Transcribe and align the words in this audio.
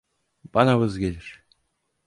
Bana 0.53 0.79
vız 0.81 0.97
gelir… 0.97 1.43